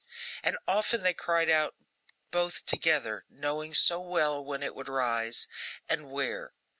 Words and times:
And 0.41 0.57
often 0.67 1.03
they 1.03 1.13
cried 1.13 1.47
out 1.47 1.75
both 2.31 2.65
together, 2.65 3.23
knowing 3.29 3.75
so 3.75 3.99
well 3.99 4.43
when 4.43 4.63
it 4.63 4.73
would 4.73 4.89
rise, 4.89 5.47
and 5.87 6.09
where. 6.09 6.53